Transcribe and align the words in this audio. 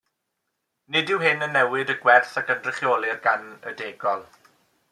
Nid 0.95 1.11
yw 1.15 1.19
hyn 1.25 1.45
yn 1.49 1.53
newid 1.57 1.93
y 1.95 1.97
gwerth 2.05 2.33
a 2.41 2.45
gynrychiolir 2.49 3.23
gan 3.29 3.49
y 3.73 3.79
degol. 3.83 4.29